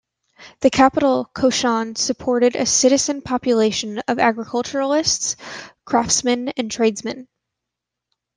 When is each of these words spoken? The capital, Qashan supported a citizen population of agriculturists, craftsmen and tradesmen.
The 0.61 0.71
capital, 0.71 1.29
Qashan 1.35 1.95
supported 1.95 2.55
a 2.55 2.65
citizen 2.65 3.21
population 3.21 3.99
of 4.07 4.17
agriculturists, 4.17 5.35
craftsmen 5.85 6.49
and 6.57 6.71
tradesmen. 6.71 7.27